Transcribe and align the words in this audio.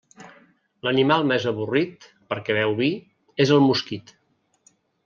L'animal 0.87 1.27
més 1.33 1.45
avorrit, 1.53 2.09
perquè 2.33 2.59
beu 2.61 2.75
vi, 2.83 2.91
és 3.47 3.57
el 3.59 3.67
mosquit. 3.71 4.17